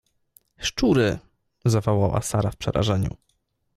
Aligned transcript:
—Szczury!— 0.57 1.19
zawołała 1.65 2.21
Sara 2.21 2.51
w 2.51 2.55
przerażeniu. 2.57 3.17